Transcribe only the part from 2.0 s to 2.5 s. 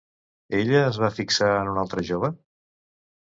jove?